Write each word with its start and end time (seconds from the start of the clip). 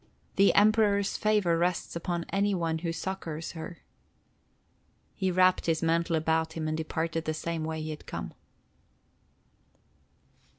The 0.35 0.51
Emperor's 0.55 1.15
favor 1.15 1.59
rests 1.59 1.95
upon 1.95 2.25
any 2.29 2.55
one 2.55 2.79
who 2.79 2.91
succors 2.91 3.51
her." 3.51 3.83
He 5.13 5.29
wrapped 5.29 5.67
his 5.67 5.83
mantle 5.83 6.15
about 6.15 6.53
him 6.53 6.67
and 6.67 6.75
departed 6.75 7.25
the 7.25 7.35
same 7.35 7.63
way 7.63 7.77
that 7.81 7.83
he 7.83 7.89
had 7.91 8.07
come. 8.07 8.33